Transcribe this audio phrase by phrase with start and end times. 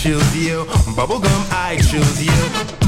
[0.00, 0.64] choose you.
[0.96, 2.79] Bubblegum, I choose you.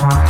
[0.00, 0.29] Bye.